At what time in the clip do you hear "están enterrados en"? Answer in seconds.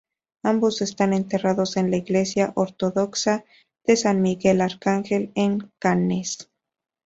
0.81-1.91